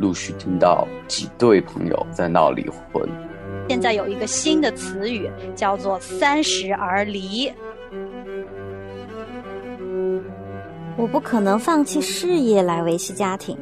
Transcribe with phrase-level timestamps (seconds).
[0.00, 3.06] 陆续听到几对朋友在闹离婚。
[3.68, 7.52] 现在有一个新的词语叫做“三十而离”。
[10.96, 13.56] 我不可能放弃事业来维系家庭。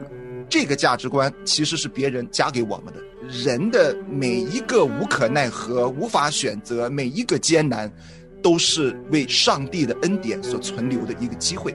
[0.48, 3.00] 这个价值观其实是别人加给我们的。
[3.28, 7.92] 人的每一个无可奈何、无法选择，每一个艰难，
[8.40, 11.74] 都是为上帝的恩典所存留的一个机会。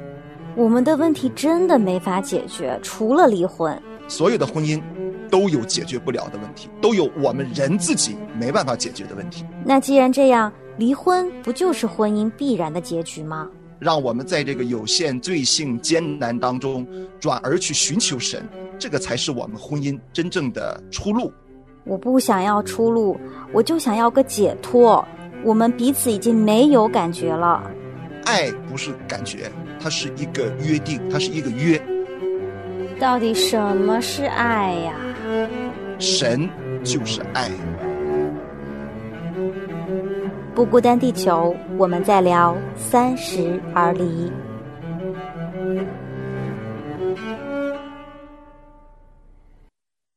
[0.55, 3.79] 我们的问题真的没法解决，除了离婚。
[4.13, 4.79] 所有的婚姻
[5.31, 9.43] 都有解决不了的问题，都有我们人自己没办法解决的问题。
[9.65, 13.49] 那既然这样，离婚不就是婚姻必然的结局吗？
[13.79, 16.87] 让我们在这个有限、罪性、艰难当中，
[17.19, 21.33] 转而去寻求神，这个才是我们婚姻真正的出路。
[21.83, 23.17] 我不想要出路，
[23.51, 25.03] 我就想要个解脱。
[25.43, 27.63] 我们彼此已经没有感觉了。
[28.25, 29.51] 爱不是感觉，
[29.81, 31.81] 它是一个约定，它是一个约。
[33.03, 34.95] 到底什么是爱呀？
[35.99, 36.49] 神
[36.85, 37.51] 就是爱。
[40.55, 44.31] 不孤单，地球，我们在聊三十而离。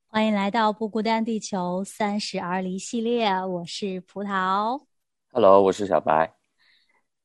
[0.07, 4.81] 欢迎来到不孤单地球三十而离系列，我是葡萄。
[5.33, 6.36] Hello，我是小白。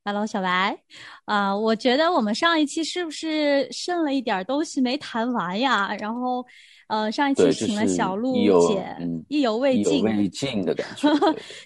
[0.03, 0.81] Hello，小白。
[1.25, 5.93] 啊，我觉得我们上一期是不是剩了一点东西没谈完呀？
[5.95, 6.45] 然后。
[6.91, 8.35] 呃，上一期请了小鹿
[8.67, 8.97] 姐，
[9.29, 11.09] 意犹未尽，未尽的感觉。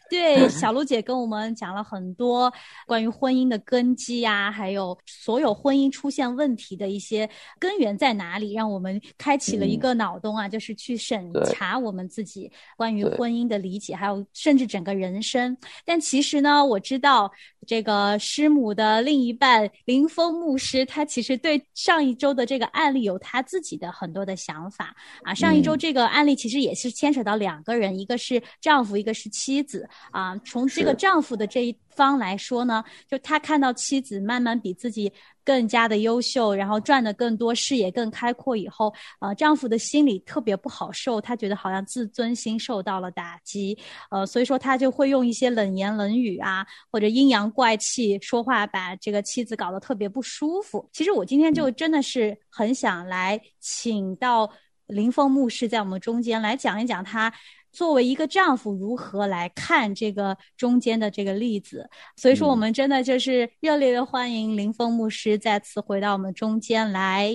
[0.07, 2.53] 对， 小 鹿姐跟我们讲了很多
[2.85, 15.57] 关于婚姻的根基呀，还有所有婚姻出现问题的一些根源在哪里，让我们开启了一个脑洞啊，就是去审查我们自己关于婚姻的理解，还有甚至整个人生。
[15.83, 17.31] 但其实呢，我知道
[17.65, 24.95] 这个师母的另一半林峰牧师，他其实对上一周的这个案例有他自己的很多的想法。
[25.23, 29.88] 啊，上一周这个案例其实也是牵扯到两个人，一个是丈夫，一个是妻子。
[30.12, 35.12] 啊，从这个丈夫的这一方来说呢，就他看到妻子慢慢比自己
[35.44, 43.78] 更加的优秀，然后赚的更多，视野更开阔以后，呃，丈夫的心里特别不好受，他觉得好像自尊心受到了打击，
[44.12, 50.88] 呃，所以说他就会用一些冷言冷语啊，或者阴阳怪气说话，把这个妻子搞得特别不舒服。
[50.91, 54.51] 其实我今天就真的是很想来请到。
[54.88, 57.34] 林峰牧师在我们中间来讲一讲，他
[57.72, 61.90] 作为一个丈夫如何来看这个中间的这个例子。
[62.16, 67.31] 所以说，我们真的就是热烈的欢迎林峰牧师再次回到我们中间来。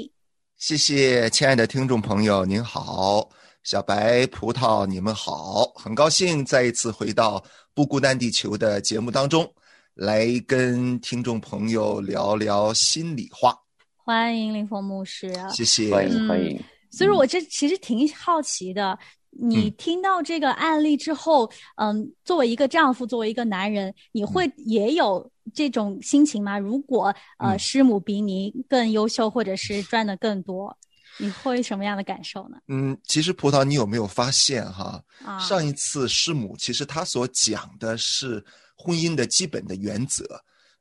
[0.57, 3.29] 谢谢，亲爱的听众朋友，您好，
[3.63, 7.39] 小白、葡萄，你们好，很高兴再一次回到
[7.75, 9.51] 《不孤单地球》的节目当中，
[9.95, 13.55] 来跟听众朋友聊聊心里话。
[13.97, 16.63] 欢迎林峰牧师，谢谢，欢迎欢迎。
[16.91, 18.99] 所以说我这其实挺好奇的，
[19.31, 26.59] 你听到这个案例之后，嗯，作为一个丈夫，作为一个男人，你会也有这种心情吗？
[26.59, 30.77] 如果呃师母比你更优秀，或者是赚的更多，
[31.19, 32.59] 你会什么样的感受呢？
[32.67, 35.01] 嗯，其实葡萄，你有没有发现哈？
[35.39, 38.45] 上一次师母其实她所讲的是
[38.77, 40.25] 婚姻的基本的原则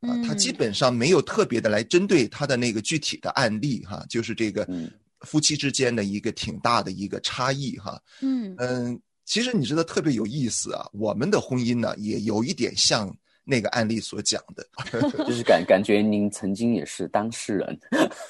[0.02, 4.68] 啊，她基本上没有特别的来针对她的那个具体的案例哈，就是这个。
[5.22, 8.56] 夫妻之间的一个挺大的一个差异哈，嗯。
[8.58, 14.66] 嗯，其实你知道特别有意思啊，我们的婚姻呢也有一点像那个案例所讲的，
[15.26, 17.80] 就是感感觉您曾经也是当事人，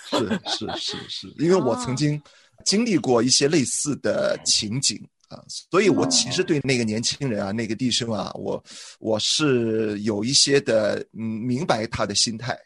[0.10, 2.22] 是是是是，因为我曾经
[2.66, 5.00] 经历过一些类似的情景
[5.30, 8.62] 啊，所以我其实对那个年轻人啊，那个弟兄啊，我
[9.00, 12.58] 我是有一些的嗯明白他的心态。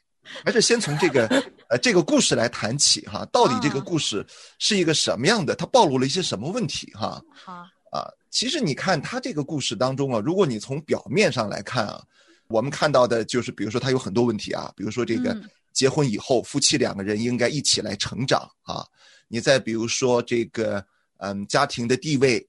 [0.45, 1.28] 还是先从这个
[1.73, 4.23] 呃这个故事来谈起哈，到底这个故事
[4.59, 5.56] 是一个什么样的？
[5.56, 7.19] 它暴露了一些什么问题哈？
[7.34, 12.00] 好啊，其实你看他这个故事当中啊，如果你从表面上来看啊，
[12.47, 15.35] 我们看到的就是，比如说他有很多问题啊，比如说这个
[15.72, 18.86] 结婚以后夫妻两个人应该一起来成长啊，
[19.27, 20.86] 你再比如说这个
[21.18, 22.47] 嗯家庭的地位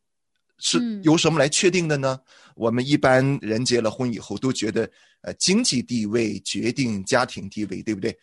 [0.59, 2.21] 是由什么来确定的呢？
[2.57, 4.87] 我们一般人结了婚以后都觉得。
[5.27, 8.15] 呃，经济地位决定家庭地位，对不对？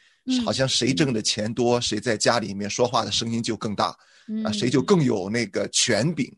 [0.46, 3.96] 好像谁挣的钱多，谁在家里面说话的声音就更大，
[4.44, 6.32] 啊，谁就更有那个权柄，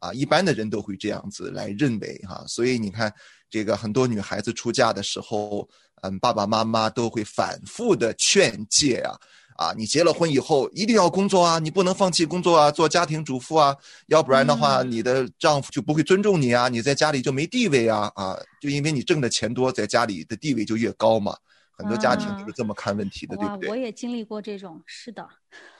[0.00, 2.44] 啊，一般的人都会这样子来认为哈。
[2.46, 3.12] 所以你看，
[3.48, 5.68] 这个很多女孩子出嫁的时候，
[6.02, 9.14] 嗯，爸爸妈妈都会反复的劝诫啊。
[9.58, 13.76] 啊，你结了婚以后一定要工作啊，你不能放弃工作啊，做家庭主妇啊，
[14.06, 21.36] 要不然的话，你的丈夫就不会尊重你啊，你在家里就没地位啊，啊，就因为你挣的钱多，在家里的地位就越高嘛。
[21.78, 23.70] 很多家庭都是这么看问题的，对不对？
[23.70, 25.26] 我也经历过这种，是的，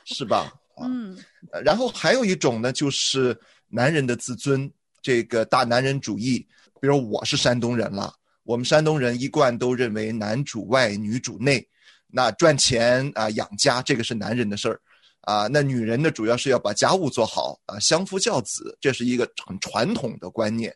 [0.04, 0.50] 是吧？
[0.80, 1.18] 嗯，
[1.64, 3.36] 然后还有一种呢，就是
[3.66, 4.72] 男人的自尊，
[5.02, 6.46] 这个大男人主义。
[6.80, 8.14] 比如我是山东人了，
[8.44, 11.68] 我们山东人一贯都认为男主外女主内，
[12.06, 14.80] 那赚钱啊养家这个是男人的事儿，
[15.22, 20.72] 啊，那女人呢主要是要把家务做好啊，相夫教子，这是一个很传统的观念。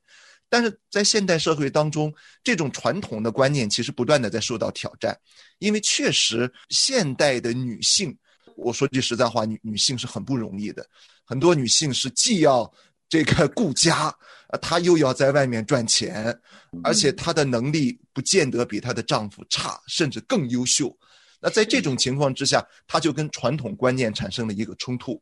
[0.52, 2.12] 但是在现代社会当中，
[2.44, 5.18] 这种传统的观念其实不断的在受到挑战，
[5.60, 8.14] 因为确实现代的女性，
[8.54, 10.86] 我说句实在话，女女性是很不容易的，
[11.24, 12.70] 很多女性是既要
[13.08, 14.14] 这个顾家，
[14.60, 16.38] 她又要在外面赚钱，
[16.84, 20.94] 而且她的能力不见得比她的丈夫差，甚至更优秀。
[21.40, 25.18] 那在这种情况之下，她就跟传统观念产生了一个冲突，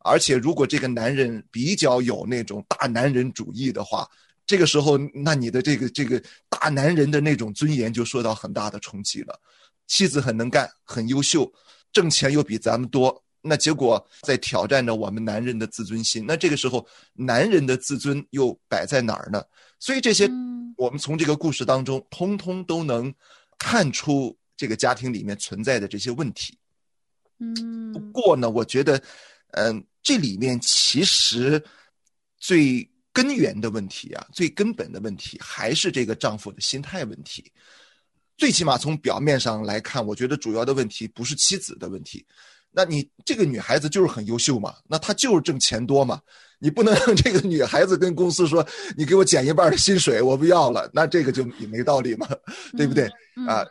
[0.00, 4.06] 而且如果这个男人比较有那种大男人主义的话。
[4.46, 9.40] 这个时候，那你的这个这个大男人的那种尊严就受到很大的冲击了。
[9.88, 11.52] 妻子很能干，很优秀，
[11.92, 16.24] 挣钱又比咱们多，那结果在挑战着我们男人的自尊心。
[16.26, 19.42] 那这个时候，男人的自尊又摆在哪儿呢？
[19.80, 20.30] 所以这些，
[20.76, 23.12] 我们从这个故事当中，通通都能
[23.58, 26.56] 看出这个家庭里面存在的这些问题。
[27.40, 29.02] 嗯，不过呢，我觉得，
[29.52, 31.60] 嗯，这里面其实
[32.38, 32.88] 最。
[33.16, 37.50] 根源的问题啊，最根本的问题还是这个丈夫的心态问题。
[38.36, 42.22] 最起码从表面上来看，我觉得主要的问题不是妻子的问题。
[42.70, 44.74] 那你这个女孩子就是很优秀嘛？
[44.86, 46.20] 那她就是挣钱多嘛？
[46.58, 48.62] 你不能让这个女孩子跟公司说
[48.98, 52.28] ：“你给我减一半的薪水，我不要了。”那这个就也没道理嘛，
[52.76, 53.06] 对不对？
[53.48, 53.64] 啊，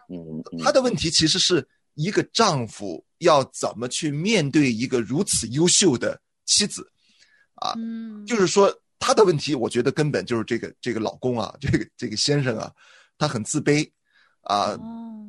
[0.63, 1.63] 她的问题其实是
[1.93, 6.89] 一个丈夫要怎么去面对一个如此优秀的妻子
[7.61, 7.75] 啊？
[8.25, 8.75] 就是说。
[8.99, 12.71] 他的问题，我觉得根本就是这个这个老公啊， 这个这个先生啊，
[13.17, 13.87] 他很自卑，
[14.41, 14.77] 啊，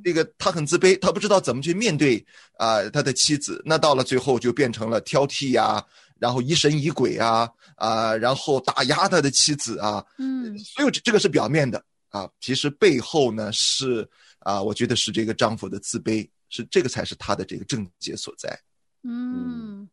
[0.05, 2.25] 这个他很自卑，他不知道怎么去面对
[2.59, 3.61] 啊他的妻子。
[3.65, 5.85] 那到了最后就变成了挑剔呀，
[6.19, 10.05] 然后疑神疑鬼啊，啊，然后打压他的妻子啊。
[10.19, 14.09] 嗯，所有这个是表面的啊，其实背后呢是
[14.41, 18.59] 啊，我觉得是这个丈夫的自卑，是这个才是他的这个症结所在。
[19.03, 19.89] 嗯。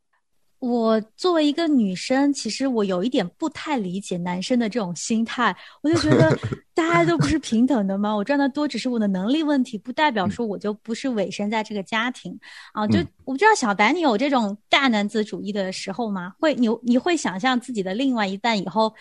[0.63, 5.53] 我作为一个女生，其实我有一点不太理解男生的这种心态。
[5.81, 6.33] 我就觉得
[6.73, 8.15] 大家都不是平等的吗？
[8.15, 12.39] 我赚的多只是我的能力问题，不代表说我就不是委身在这个家庭
[12.71, 12.87] 啊。
[12.87, 16.33] 就我不知道小白，你有这种大男子主义的时候吗？
[16.39, 18.93] 会你你会想象自己的另外一半以后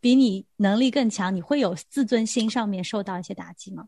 [0.00, 3.84] 比你能力更强，你会有自尊心上面受到一些打击吗？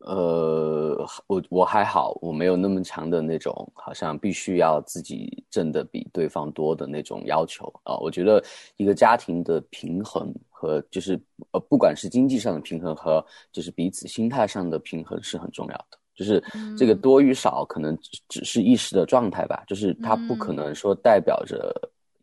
[0.00, 7.96] 呃，我我还好，我没有那么强的那种，好像必须要自己挣的比对方多的那种要求啊。
[7.98, 8.42] 我觉得
[8.76, 11.18] 一个家庭的平衡和就是
[11.52, 15.98] 呃，不管是经济上的平衡和就是彼此心态上的平衡是很重要的。
[16.14, 16.42] 就是
[16.78, 17.98] 这个多与少可能
[18.28, 21.74] 只是一时的状态吧，就是它不可能说代表着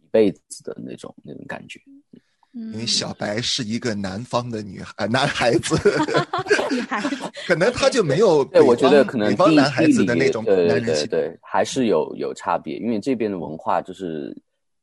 [0.01, 1.79] 一辈子的那种那种感觉。
[2.53, 5.75] 因为小白是一个南方的女孩，男孩子，
[6.69, 7.15] 女孩子，
[7.47, 12.77] 可能他就没有对，我觉得可能北方男孩子的那种男人气，对，还是有有差别。
[12.77, 14.35] 因为这边的文化就是，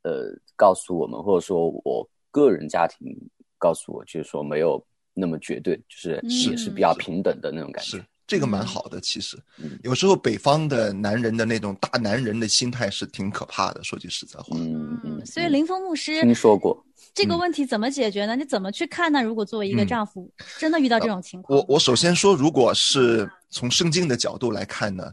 [0.03, 3.17] 呃，告诉我们，或者说我个人家庭
[3.57, 4.85] 告诉我，就是说没有
[5.15, 8.05] 那么绝对，就是也是比较平等的那种感觉。
[8.31, 9.37] 这个蛮好的，其实，
[9.83, 13.83] 有时候北方的男人的那种大男人的心态是挺可怕的。
[13.83, 15.27] 说句实在话，嗯嗯。
[15.27, 16.81] 所以林峰牧师听说过
[17.13, 18.37] 这个问题怎么解决呢？
[18.37, 19.21] 你怎么去看呢？
[19.21, 25.11] 如果作为一个丈夫，真的遇到这种情况，我我首先说，如果是从圣经的角度来看呢，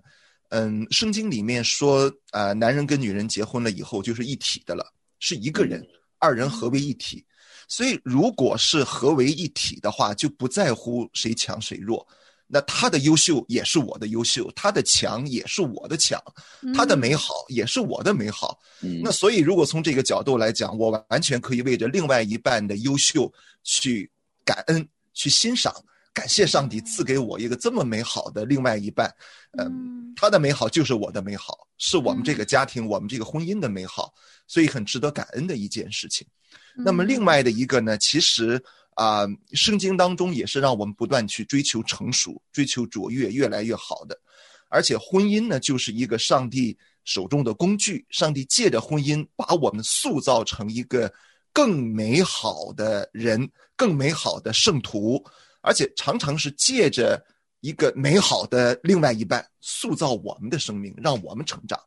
[0.49, 4.85] 嗯，圣经里面说，呃，男人跟女人结婚了以后就是一体的了，
[5.17, 5.83] 是一个人，
[6.19, 7.25] 二人合为一体。
[7.67, 12.07] 所以，如果是合为一体的话，就不在乎谁强谁弱。
[12.49, 16.17] 那他的优秀也是我的优秀，他的强也是我的强，
[16.73, 18.57] 他的美好也是我的美好。
[19.03, 23.29] 那所以，如果从这个角度来讲，我完全可以为着另外一半的优秀
[23.63, 24.09] 去
[24.45, 25.75] 感恩、去欣赏、
[26.13, 29.13] 感谢上帝赐给我一个这么美好的另外一半。
[29.57, 34.13] 嗯，他的美好就是我的美好，是我们这个家庭、我们这个婚姻的美好，
[34.47, 36.25] 所以很值得感恩的一件事情。
[36.77, 38.63] 那么，另外的一个呢，其实。
[38.97, 44.19] 啊，圣经当中也是让我们不断去追求成熟、追求卓越、越来越好的，
[44.69, 48.03] 而且婚姻呢，就是一个上帝手中的工具。
[48.09, 51.13] 上帝借着婚姻把我们塑造成一个
[51.53, 55.23] 更美好的人、更美好的圣徒，
[55.61, 57.23] 而且常常是借着
[57.59, 61.79] 一个美好的另外一半塑造我们的生命，让我们成长。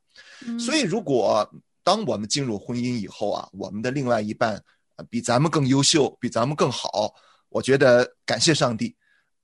[0.60, 1.44] 所以，如果
[1.82, 4.62] 当我们进入婚姻以后啊，我们的另外一半。
[5.08, 7.14] 比咱们更优秀，比咱们更好，
[7.48, 8.94] 我觉得感谢上帝，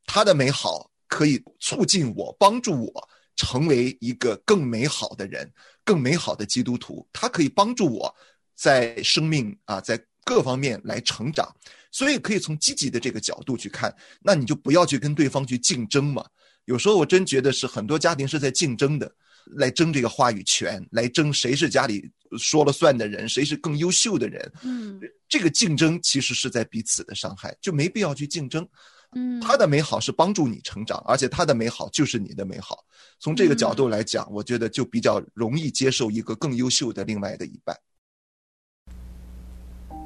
[0.04, 5.50] 他的美好可以促进我，帮助我成为一个更美好的人，
[5.84, 7.06] 更美好的基督徒。
[7.12, 8.14] 他可以帮助我
[8.54, 11.54] 在生命啊，在各方面来成长。
[11.92, 16.22] 所以可以从积极的这个角度去看，那你就不要去跟对方去竞争嘛。
[16.66, 19.10] 有时候我真觉得是很多家庭是在竞争的，
[19.54, 24.52] 来争这个话语权，来争谁是家里说了算的人，谁是更优秀的人。
[24.62, 28.66] 嗯，这个竞争其实是在彼此的伤害，就没必要去竞争。
[29.14, 32.84] 嗯，他的美好是帮助你成长，而且他的美好就是你的美好。
[33.20, 37.76] 从这个角度来讲，我觉得就比较容易接受一个更优秀的另外的一半。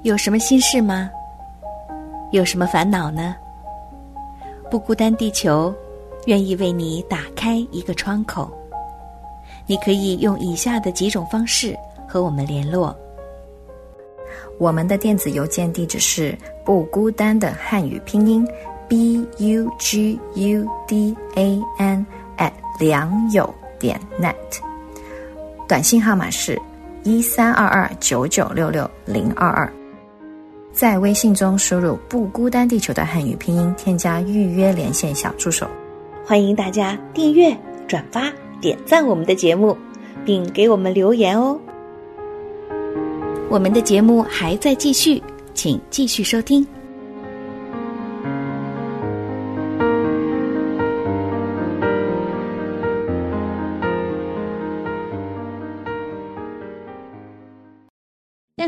[0.05, 1.11] 有什么心事吗？
[2.31, 3.35] 有什么烦恼呢？
[4.71, 5.75] 不孤单，地球
[6.27, 8.57] 愿意为你打开一个窗口。
[9.71, 11.77] 你可以用以下的几种方式
[12.09, 12.93] 和我们联络。
[14.59, 18.45] 我们的电子邮件地址是不孤单的汉语拼音
[18.89, 22.05] b u g u d a n
[22.37, 22.51] at
[22.81, 23.49] 良友
[23.79, 24.35] 点 net。
[25.69, 26.61] 短信号码是
[27.05, 29.73] 一三二二九九六六零二二。
[30.73, 35.65] 在微信中输入“不孤单地球”的汉语拼音，添加预约连线小助手。
[36.27, 39.77] 欢迎大家订阅、转发、点赞我们的节目，
[40.25, 41.59] 并给我们留言哦。
[43.49, 45.23] 我们的节目还在继续，
[45.55, 46.67] 请继续收听。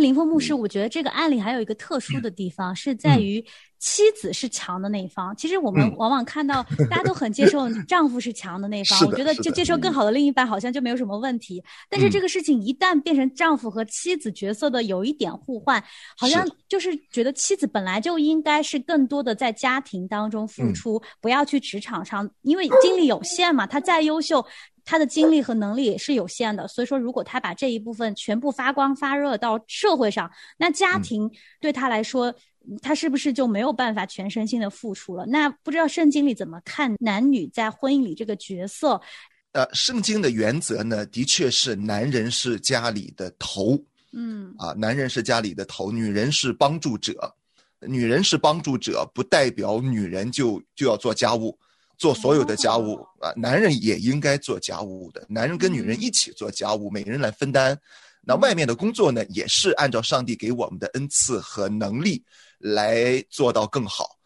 [0.03, 3.45] 林峰牧师，我觉得这个案例还有一个特殊的地方，是在于
[3.79, 5.35] 妻子是强的那一方。
[5.37, 11.63] 其实我们往往看到大家都很接受 丈夫是强的那一方，我觉得就接受更好的另一半好像就没有什么问题。
[11.89, 15.83] 但是这个事情一旦变成丈夫和妻子角色的有一点互换，
[16.17, 23.67] 好像就是觉得妻子本来就应该是更多的在家庭当中付出，不要去职场上，因为精力有限嘛。
[23.67, 24.45] 她再优秀。
[24.93, 31.31] 他的精力和能力也是有限的，所以说，如果他把这一部分全部发光发热到社会上，那家庭
[31.63, 32.35] 对他来说，
[32.83, 35.25] 他是不是就没有办法全身心的付出了？
[35.25, 39.01] 那不知道圣经里怎么看男女在婚姻里这个角色？
[39.53, 43.83] 呃，圣经的原则呢，的确是男人是家里的头，
[44.13, 47.35] 嗯，啊，男人是家里的头，女人是帮助者，
[47.81, 51.59] 女人是帮助者，不代表女人就就要做家务。
[52.03, 55.25] 做所有的家务啊，男人也应该做家务的。
[55.29, 57.79] 男人跟女人一起做家务，每个人来分担。
[58.25, 62.21] 那外面的工作呢，也是按照上帝给我们的恩赐和能力
[62.59, 64.19] 来做到更好。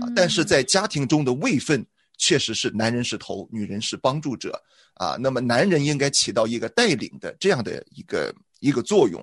[0.00, 1.84] 啊，但是在家庭中的位分
[2.16, 4.58] 确实是男人是头，女人是帮助者
[4.94, 5.18] 啊。
[5.20, 9.20] 那么男人应该起到一个带领的这样的一个一个作用。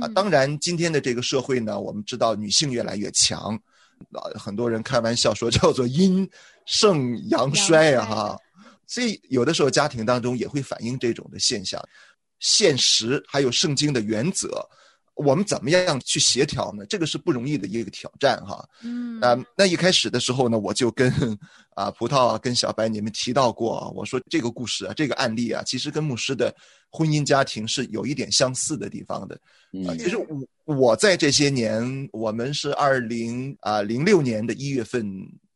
[0.00, 3.60] 啊，当然今天的这个社会呢，我们知道女性越来越强。
[4.12, 6.26] 啊，很多人开玩笑说叫做阴
[6.70, 8.38] 盛阳衰啊，哈，
[8.86, 11.82] 所以有的时候家庭当中也会反映这种的现象。
[12.38, 14.64] 现实还有圣经的原则，
[15.14, 16.86] 我们怎么样去协调呢？
[16.86, 18.64] 这个是不容易的一个挑战，哈。
[18.82, 21.12] 嗯，啊，那一开始的时候呢，我就跟
[21.74, 26.54] 啊葡萄啊跟小白你们提到过，我说这个故事啊，这个案例啊，其实跟牧师的
[26.88, 29.34] 婚姻家庭是有一点相似的地方的。
[29.88, 30.26] 啊，其实我。
[30.66, 35.04] 我在这些年，我们是二零啊零六年的一月份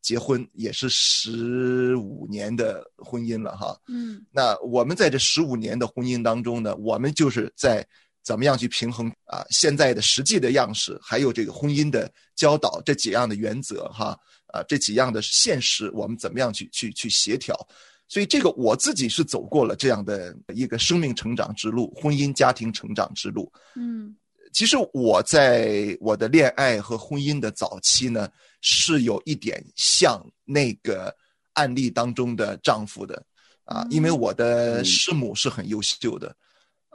[0.05, 3.75] 结婚，也是十五年的婚姻了哈。
[3.89, 7.85] 嗯，那我们在这十五年的婚姻当中呢，我们就是在
[8.23, 14.15] 怎么样去平衡啊现在的实际的样式，还有这个婚姻的教导这几样的原则哈
[14.49, 17.57] 啊这几样的现实，我们怎么样去去去协调？
[18.07, 23.51] 所以这个我自己是走过了这样的一个生命成长之路，婚姻家庭成长之路。
[23.75, 24.15] 嗯。
[24.55, 28.29] 其实我在我的恋爱和婚姻的早期呢，
[28.61, 31.13] 是有一点像那个
[31.55, 33.21] 案例当中的丈夫的，
[33.65, 36.35] 啊，因为我的师母是很优秀的，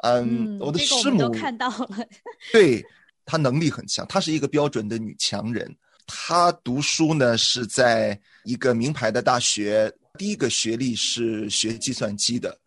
[0.03, 2.07] 嗯，我的师母看到了，
[2.53, 2.81] 对，
[3.25, 5.69] 她能力很强，她是一个标准的女强人。
[6.07, 12.57] 她读书呢是在一个名牌的大学，第一个学历是学计算机的，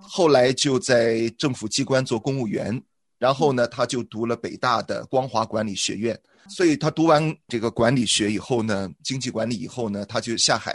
[0.00, 2.82] 后来就在政府机关做公务员。
[3.18, 6.16] 然后呢，他就读了北大的光华管理学院，
[6.48, 10.72] 所以他读完这个管理学以后呢，经济管理以后呢，他就下海，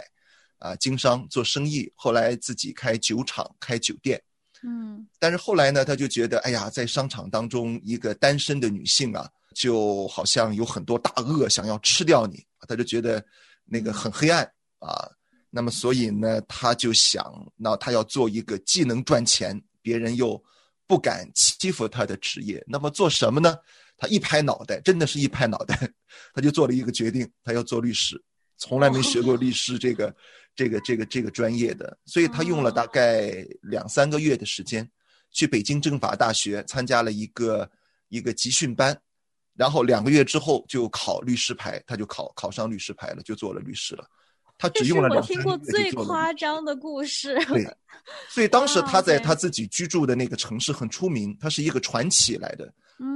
[0.58, 4.22] 啊，经商做生意，后来自己开酒厂、开酒店，
[4.62, 13.24] 嗯，但是后来呢，他就觉得，哎呀，在商场当中，一个单身的女性啊，就好像有很多大鳄想要吃掉你，他就觉得
[13.64, 14.44] 那个很黑暗
[14.80, 15.10] 啊，
[15.48, 17.24] 那么所以呢，他就想，
[17.56, 20.38] 那他要做一个既能赚钱，别人又。
[20.86, 23.56] 不敢欺负他的职业，那么做什么呢？
[23.96, 25.78] 他一拍脑袋，真的是一拍脑袋，
[26.34, 28.22] 他就做了一个决定，他要做律师。
[28.56, 30.14] 从来没学过律师这个
[30.54, 34.88] 这个这个这个专业的，所以他用了大概两三个月的时间，
[35.30, 37.68] 去北京政法大学参加了一个
[38.08, 38.96] 一个集训班，
[39.54, 44.06] 然后两个月之后就考律师牌，他就考考上律师牌了，就做了律师了。
[44.64, 47.34] 他只用了我听过最夸张的故事。
[47.52, 47.66] 对，
[48.30, 52.72] 所以当时他在他自己居住的那个城市很出名，他是一个传奇来的。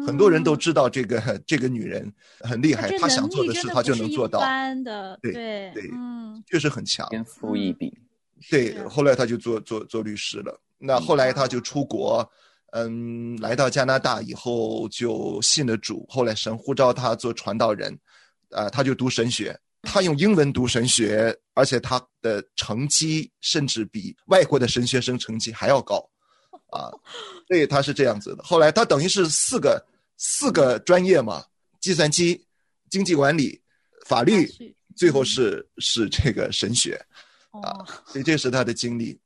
[0.06, 4.40] 很多人都知道这个这个女人很厉害，她想做的事她就能做到。
[4.40, 7.90] 一般的，对对对，嗯，确实很强，天赋异禀。
[8.50, 10.60] 对，后来他就做做做律师了。
[10.78, 12.28] 那后来他就出国，
[12.72, 16.04] 嗯，来到加拿大以后就信了主。
[16.08, 17.96] 后来神呼召他做传道人，
[18.50, 19.58] 啊，他就读神学。
[19.82, 26.08] 他用英文读神学，而且他的成绩甚至比外国的神学生成绩还要高。
[26.70, 26.92] 啊，
[27.46, 28.42] 所以他是这样子的。
[28.42, 29.82] 后来他等于是四个
[30.18, 31.42] 四个专业嘛，
[31.80, 32.44] 计算机、
[32.90, 33.58] 经济管理、
[34.04, 34.46] 法律，
[34.94, 37.00] 最后是是这个神学，
[37.62, 39.18] 啊，所以这是他的经历。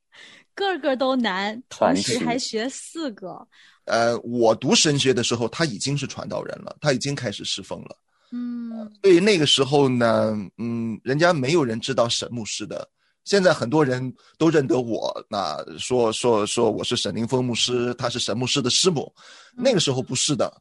[0.55, 3.45] 个个都难，同时还学四个。
[3.85, 7.97] 呃，我读神学的时候，他已经是传道人了，他已经开始侍奉了。
[8.35, 12.89] 嗯，所以那个时候呢，嗯，人家没有人知道沈牧师的。
[13.25, 19.09] 现在很多人都认得我，那说说说我是沈凌峰牧师，他是沈牧师的师母。
[19.55, 20.51] 那个时候不是的，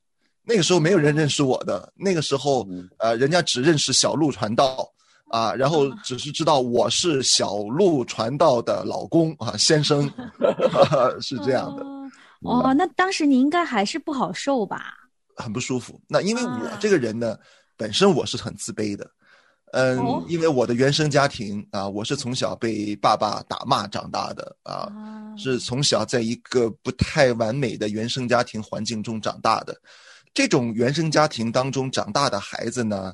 [0.44, 1.92] 那个时候没有人认识我的。
[1.96, 4.86] 那个时候，呃，人家只认识小鹿传道
[5.30, 10.08] 啊，然后只是知道我是小鹿传道的老公啊，先生，
[11.22, 11.82] 是这样的。
[12.42, 14.98] 哦，那当时你应该还是不好受吧？
[15.34, 15.98] 很不舒服。
[16.06, 17.36] 那因为我这个人呢，
[17.82, 19.10] 本身我是很自卑的。
[19.72, 24.88] 嗯，因为我的原生家庭啊，我是从小被爸爸打骂长大的啊，
[25.36, 29.76] 是从小在一个不太完美的原生家庭环境中长大的。
[30.32, 33.12] 这种原生家庭当中长大的孩子呢，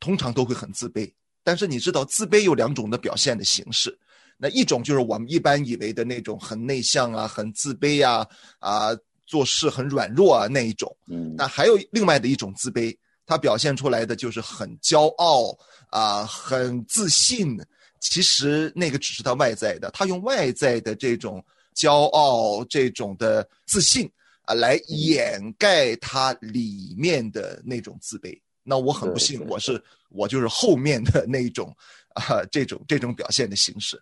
[0.00, 1.10] 通常都会很自卑。
[1.42, 3.96] 但是你知道，自卑有两种的表现的形式，
[4.36, 8.26] 那一种就是我们一般以为的那种很内向啊、很自卑呀、
[8.58, 8.90] 啊
[9.26, 10.94] 做事很软弱啊那一种。
[11.08, 12.94] 嗯，那还有另外的一种自卑。
[13.26, 15.56] 他表现出来的就是很骄傲
[15.90, 17.58] 啊，很自信。
[18.00, 21.42] 其实那个只是他外在的，他用外在的这种
[21.74, 24.10] 骄傲、这种的自信
[24.42, 28.38] 啊，来掩盖他里面的那种自卑。
[28.62, 31.74] 那我很不幸，我是我就是后面的那种
[32.14, 33.98] 啊，这种这种表现的形式。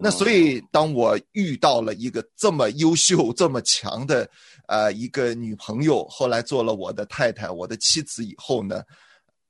[0.00, 4.28] 那所以，当我遇到了一个这么优秀、 这么强的。
[4.66, 8.84] 呃，一个女朋友后来做了我的太太，我的妻子以后呢，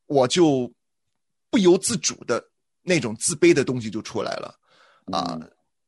[0.06, 0.72] 我就
[1.50, 2.42] 不由自主的
[2.80, 4.54] 那种自卑的东西就出来了，
[5.12, 5.38] 啊，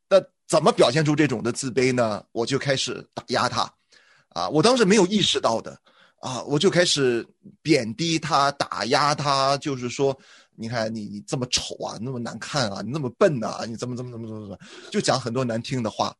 [0.06, 2.22] 那怎么表现出这种的自卑呢？
[2.32, 3.62] 我就开始打压她，
[4.34, 5.80] 啊，我当时没有意识到的，
[6.20, 7.26] 啊，我就开始
[7.62, 10.14] 贬低她、打压她，就是说，
[10.56, 14.58] 你看你你这么丑啊，那么难看啊，你那么笨呐，你怎么怎么怎么怎么怎么，
[14.90, 16.14] 就讲很多难听的话，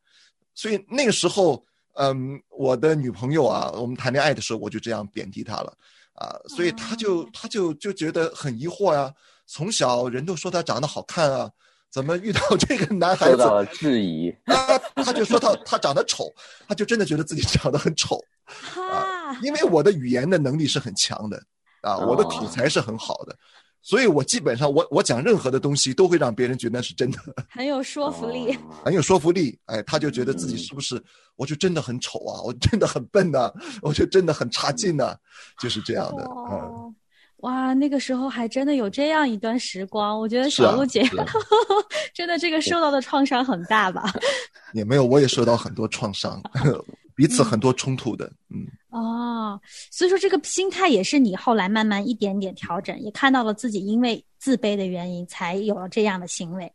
[0.55, 1.65] 所以那个时候。
[1.95, 5.77] 嗯，我的女朋友啊，我们谈恋爱的时候我就这样贬低她了，
[6.15, 9.13] 啊，所以她就她就就觉得很疑惑呀。
[9.45, 11.51] 从小人都说她长得好看啊，
[11.93, 13.45] 怎么遇到这个男孩子？
[13.75, 14.31] 质疑。
[14.47, 16.33] 啊，他就说他他长得丑，
[16.67, 18.19] 她就真的觉得自己长得很丑。
[18.75, 21.43] 啊，因为我的语言的能力是很强的，
[21.83, 23.37] 啊，我的口才是很好的。
[23.83, 27.19] 所以，我基本上，我我讲任何的东西，都会让别人觉得是真的，
[27.51, 29.59] 很有说服力， 很有说服力。
[29.67, 31.03] 哎，他就觉得自己是不是，
[31.37, 35.15] 我就真的很丑啊，我真的很笨呐， 我就真的很差劲呐，
[35.61, 36.23] 就是这样的。
[36.25, 36.95] 哦，
[37.39, 41.03] 哇，那个时候还真的有这样一段时光，我觉得小鹿姐
[42.15, 44.13] 真的这个受到的创伤很大吧？
[44.75, 46.41] 也没有，我也受到很多创伤。
[47.15, 56.71] 彼此很多冲突的，嗯哦，所以说这个心态也是你后来慢慢一点点调整，也看到了自己因为自卑的原因才有了这样的行为。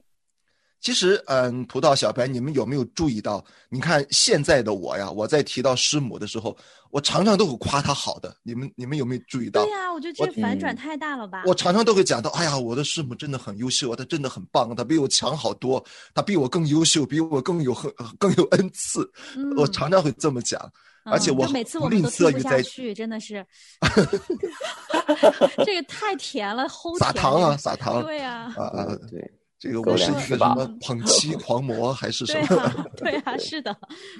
[0.79, 3.43] 其实，嗯，葡萄小白，你们有没有注意到？
[3.69, 6.55] 你看现在的我呀，我在提到师母的时候，
[6.91, 8.33] 我常常都会夸她好的。
[8.43, 9.63] 你们，你们有没有注意到？
[9.63, 11.43] 对呀，我觉得这反转太大了吧。
[11.45, 19.09] 我常常都会讲到，哎呀，我的师母真的很优秀，她真的很棒，她比我强好多，她比我更优秀，比我更有很更有恩赐。
[19.57, 20.61] 我常常会这么讲，
[21.03, 23.45] 而且我每次我们都听不下去，真的是
[25.65, 28.03] 这个太甜了，齁撒糖啊，撒糖。
[28.03, 29.29] 对呀，啊啊，对。
[29.59, 32.85] 这个我是一个什么捧妻狂魔还是什么？
[32.95, 33.75] 对啊， 是的，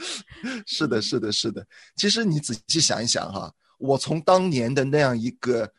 [0.66, 1.64] 是的，是的，是的。
[1.96, 5.72] 其实你仔细想一想哈，我从当年的那样一个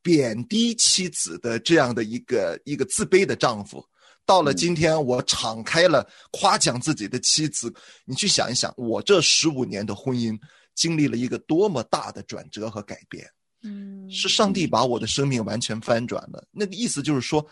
[0.00, 3.84] 贬低妻子的这样的一个一个自卑的丈夫，
[4.24, 7.70] 到了今天我敞开了夸奖自己的妻子，
[8.06, 10.34] 你去想一想，我这十五年的婚姻
[10.74, 13.28] 经历了一个多么大的转折和改变。
[13.62, 16.42] 嗯，是上帝把我的生命完全翻转了。
[16.50, 17.46] 那个意思就是说。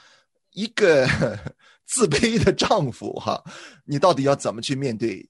[0.52, 1.06] 一个
[1.86, 3.42] 自卑的丈夫哈，
[3.84, 5.28] 你到底要怎么去面对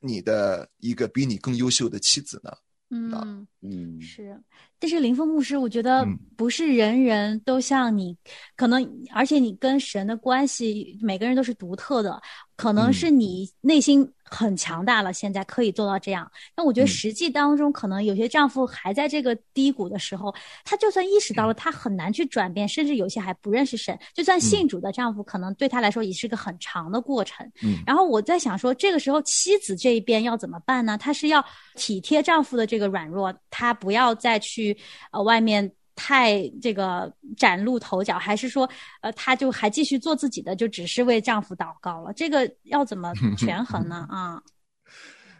[0.00, 2.52] 你的一个比你更优秀的妻子呢？
[2.90, 4.36] 嗯嗯，是，
[4.80, 8.16] 但是林峰牧师，我觉得嗯不是人人都像你，
[8.56, 12.20] 可能而且你跟神的关系，每个人都是独特的，
[12.56, 16.28] 可能嗯是你内心很强大了，现在可以做到这样。
[16.56, 23.96] 但我觉得嗯实际当中，可能有些丈夫还在这个低谷的时候，他就算意识嗯到了，他很难去转变，甚至有些还不认识神。
[24.12, 27.48] 就算信主的丈夫，可能对他来说也是个很长的过程。
[27.62, 30.98] 嗯然后我在想说，这个时候妻子这一边要怎么办呢？
[30.98, 31.44] 她是要
[31.76, 34.76] 体贴丈夫的这个软弱，她不要再去
[35.12, 38.68] 呃外面太这个崭露头角，还是说
[39.02, 42.12] 呃她就还继续做自己的，就只是为丈夫祷告了？
[42.14, 44.06] 这个要怎么权衡呢？
[44.10, 44.42] 啊，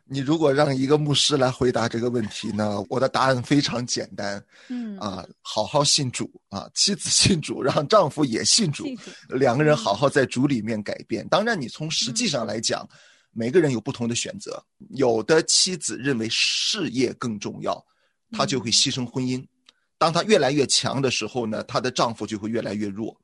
[0.05, 11.27] 你如果让一个牧师来回答这个问题呢，我的答案非常简单嗯啊，好好信主啊，妻子信主， 让丈夫也信主，信主两个人好好在主里面改变。
[11.29, 12.87] 当然，你从实际上来讲，
[13.33, 14.63] 每个人有不同的选择。
[14.91, 17.83] 有的妻子认为事业更重要，
[18.33, 19.45] 她就会牺牲婚姻。
[19.99, 23.17] 当她越来越强的时候呢，她的丈夫就会越来越弱，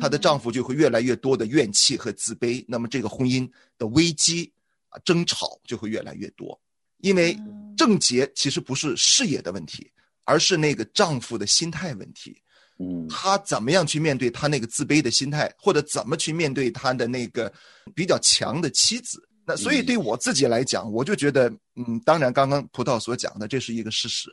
[0.00, 2.64] 她的丈夫就会越来越多的怨气和自卑。
[2.68, 4.52] 那么这个婚姻的危机
[4.90, 6.58] 啊，争吵就会越来越多。
[6.98, 9.90] 因为嗯症结其实不是事业的问题，
[10.24, 12.40] 而是那个丈夫的心态问题。
[12.78, 17.52] 嗯他怎么样去面对他那个自卑的心态，或者怎么去面对他的那个
[17.94, 19.20] 比较强的妻子？
[19.44, 24.30] 那所以对我自己来讲，我就觉得，嗯，当然刚刚葡萄所讲的这是一个事实，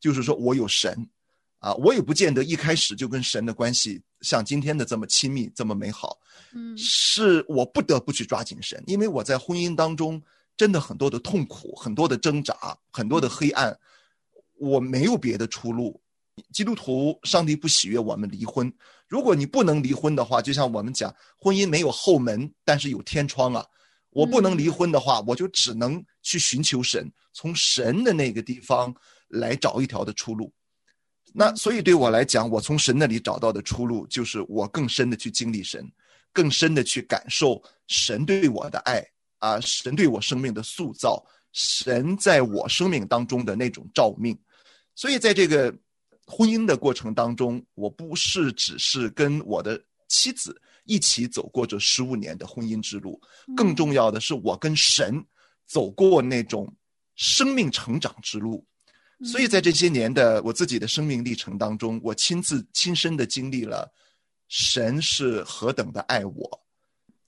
[0.00, 1.08] 就是说我有神，
[1.58, 6.18] 啊，我也不见得一开始就跟神的关系像今天的这么亲密、这么美好，
[6.52, 10.20] 嗯是我不得不去抓紧神，因为我在婚姻当中
[10.56, 13.76] 真的很多的痛苦、很多的挣扎、很多的黑暗，
[14.58, 16.00] 我没有别的出路。
[16.52, 18.72] 基督徒，上帝不喜悦我们离婚。
[19.08, 23.66] 如果你不能离婚的话，就像我们讲，婚姻没有后门，但是有天窗啊。
[24.10, 28.94] 我不能离婚的话，我就只能去寻求神，从神的那个地方
[29.28, 30.52] 来找一条的出路。
[31.34, 35.86] 那所以对我来讲，我从神那里找到的出路，就是我更深的去经历神，
[36.32, 39.04] 更深的去感受神对我的爱
[39.38, 44.36] 啊，神对我生命的塑造，神在我生命当中的那种照命。
[44.94, 45.72] 所以在这个
[46.26, 53.20] 婚姻的过程当中，我不是只是跟我的妻子一起走过这十五年的婚姻之路，
[53.54, 55.22] 更重要的是我跟神
[55.66, 56.74] 走过那种
[57.16, 58.66] 生命成长之路。
[59.24, 63.92] 所以在这些年的我自己的生命历程当中，我亲自亲身的经历了
[64.46, 66.60] 神是何等的爱我，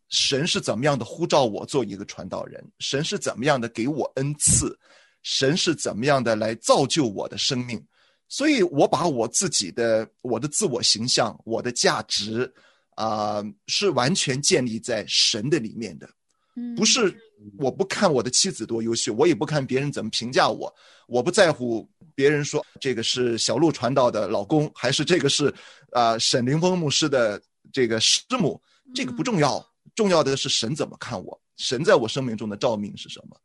[0.08, 4.78] 神是怎么样的呼召我做一个传道人，神是怎么样的给我恩赐，
[5.22, 7.84] 神是怎么样的来造就我的生命。
[8.28, 12.48] 所以我把我自己的我的自我形象、我的价值
[12.94, 16.08] 啊、是完全建立在神的里面的。
[16.54, 17.16] 嗯不是
[17.58, 20.72] 我不看我的妻子多优秀，我也不看别人怎么评价我，
[21.06, 25.52] 我不在乎别人说这个是小鹿传道的老公，还是这个是
[25.92, 27.40] 啊、沈凌峰牧师的
[27.72, 28.60] 这个师母，
[28.94, 33.36] 这个不重要，重要的是神怎么看我，神在我生命中的照明是什么。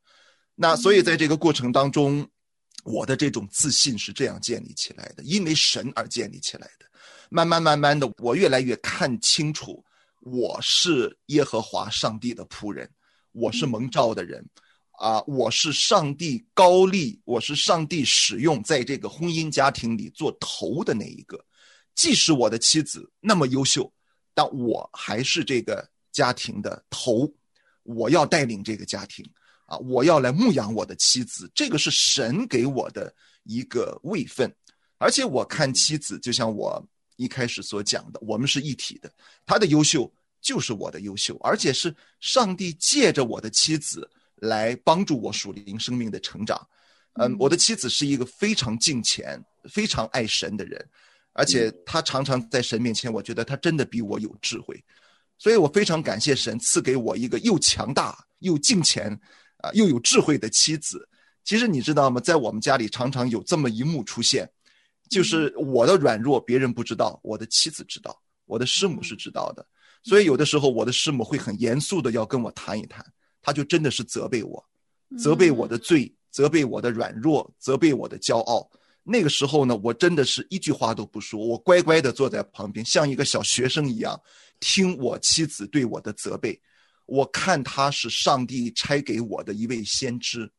[0.55, 2.27] 那所以在这个过程当中，
[2.83, 6.85] 我的这种自信是这样建立起来的，因为神而建立起来的。
[7.29, 9.83] 慢慢慢慢的，我越来越看清楚，
[10.21, 12.89] 我是耶和华上帝的仆人，
[13.35, 14.43] 我是蒙召的人，
[14.91, 21.43] 啊，我是上帝高立，我是上帝使用在这个婚姻家庭里做头的那一个。
[21.95, 23.91] 即使我的妻子那么优秀，
[24.33, 27.29] 但我还是这个家庭的头，
[27.83, 29.25] 我要带领这个家庭。
[29.65, 34.49] 啊，我要来牧养我的妻子，这个是神给我的一个位分，
[34.97, 36.81] 而且我看妻子就像我
[37.17, 39.11] 一开始所讲的，我们是一体的，
[39.45, 40.09] 她的优秀
[40.45, 46.55] 就是我的优秀，而且是上帝借着我的妻子来帮助我属灵生命的成长。
[47.13, 50.79] 嗯，我的妻子是一个非常敬虔、非常爱神的人，
[51.33, 54.79] 而且她常常在神面前，我觉得她真的比我有智慧，
[55.39, 59.19] 所以我非常感谢神赐给我一个又强大又敬虔。
[59.59, 61.07] 啊，又有智慧的妻子。
[61.43, 62.19] 其实你知道吗？
[62.19, 64.47] 在我们家里常常有这么一幕出现，
[65.09, 69.65] 就是我的软弱别人不知道，我的妻子知道，我的师母是知道的。
[70.05, 73.03] 所以有的时候我的师母会很严肃的要跟我谈一谈，
[73.41, 74.63] 她就真的是责备我，
[75.17, 78.69] 责备我的罪，责备我的软弱，责备我的骄傲。
[79.03, 84.19] 那个时候呢，我真的是一句话都不说，我乖乖的坐在旁边，像一个小学生一样，
[84.59, 86.59] 听我妻子对我的责备。
[87.07, 90.51] 我看他是上帝差给我的一位先知，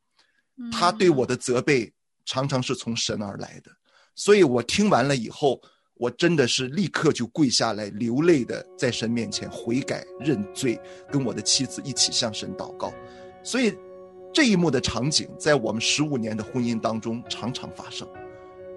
[0.72, 1.92] 他对我的责备
[2.24, 3.70] 常常是从神而来的，
[4.14, 5.60] 所以我听完了以后，
[5.98, 10.78] 我真的是立刻就跪下来，流泪的在神面前悔改认罪，
[11.10, 12.92] 跟我的妻子一起向神祷告。
[13.42, 13.74] 所以，
[14.32, 18.06] 这一幕的场景在我们十五年的婚姻当中常常发生。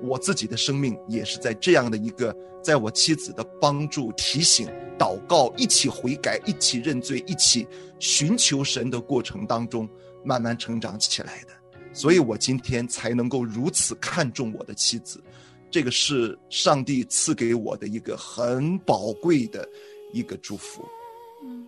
[0.02, 7.68] 我自己的生命也是在这样的一个，在我妻子的帮助、提醒、祷告、一起悔改、一起认罪、一起
[8.00, 9.90] 寻求神的过程当中，
[10.24, 11.50] 慢慢成长起来的。
[11.92, 15.22] 所以我今天才能够如此看重我的妻子。
[15.72, 19.68] 这个是上帝赐给我的一个很宝贵的
[20.14, 20.84] 一个祝福。
[21.44, 21.68] 嗯，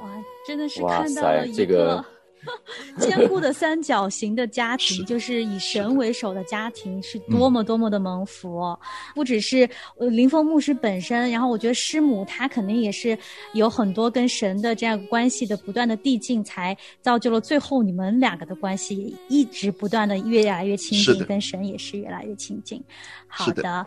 [0.00, 2.04] 哇，真的是看到了一个
[2.98, 8.76] 坚固的三角形的家庭，就是以神为首的家庭，是多么多么的蒙福。
[9.14, 9.68] 不只是
[10.10, 13.16] 林峰牧师本身，然后我觉得师母她肯定也是
[13.54, 22.82] 有很多跟神的这样关系的不断的递进，才造就了最后你们两个的关系一直不断的越来越亲近，跟神也是越来越亲近。
[23.26, 23.86] 好的。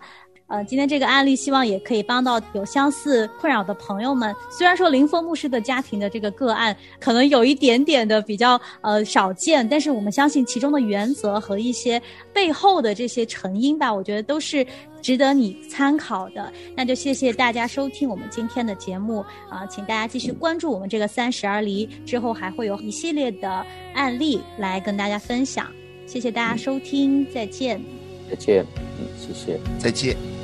[0.51, 4.35] 呃，今天这个案例希望也可以帮到有相似困扰的朋友们。
[4.51, 12.01] 虽然说林峰牧师的家庭的这个个案可能有一点点的比较呃少见，但是我们相信其中的原则和一些
[12.33, 14.67] 背后的这些成因吧，我觉得都是
[15.01, 16.51] 值得你参考的。
[16.75, 25.71] 那就谢谢大家收听我们今天的节目啊，请大家继续关注我们这个三十而离，之后还会有一系列的案例来跟大家分享。
[26.05, 27.81] 谢谢大家收听，再见。
[28.29, 28.65] 再见，
[28.99, 30.40] 嗯，谢谢，再见。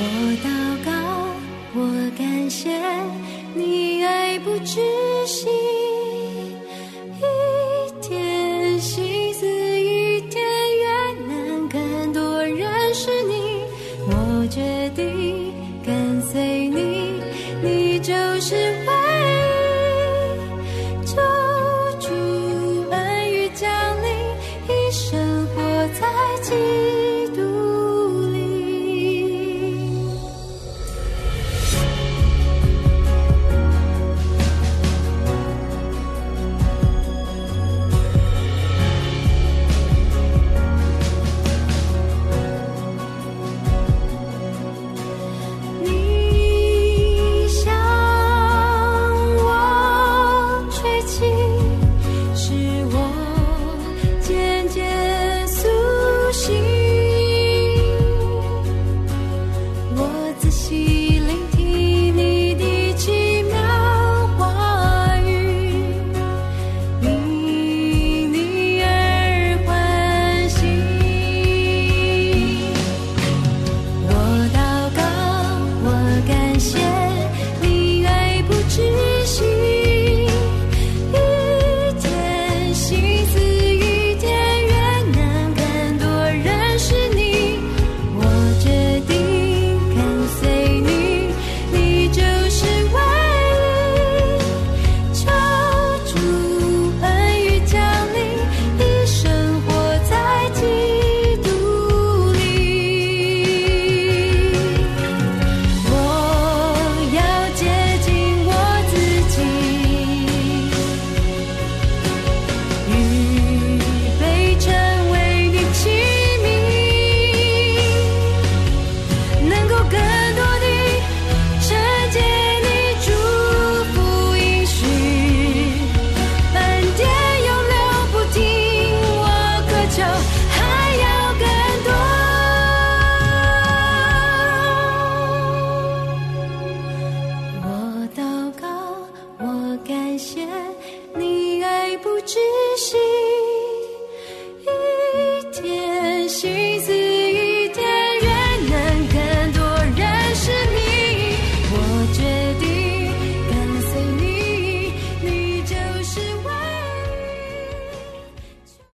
[0.00, 0.04] 我
[0.44, 0.48] 祷
[0.84, 0.90] 告，
[1.74, 1.80] 我
[2.16, 2.70] 感谢
[3.54, 4.78] 你爱不窒
[5.26, 5.48] 息。